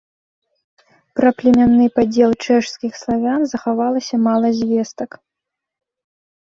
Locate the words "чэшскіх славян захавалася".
2.45-4.15